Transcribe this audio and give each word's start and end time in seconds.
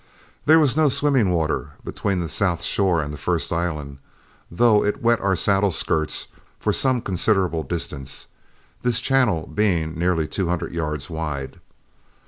There 0.45 0.57
was 0.57 0.75
no 0.75 0.89
swimming 0.89 1.29
water 1.29 1.73
between 1.83 2.21
the 2.21 2.27
south 2.27 2.63
shore 2.63 3.03
and 3.03 3.13
the 3.13 3.19
first 3.19 3.53
island, 3.53 3.99
though 4.49 4.83
it 4.83 5.03
wet 5.03 5.19
our 5.21 5.35
saddle 5.35 5.69
skirts 5.69 6.25
for 6.59 6.73
some 6.73 7.01
considerable 7.01 7.61
distance, 7.61 8.25
this 8.81 8.99
channel 8.99 9.45
being 9.45 9.93
nearly 9.99 10.27
two 10.27 10.47
hundred 10.47 10.71
yards 10.73 11.07
wide. 11.11 11.59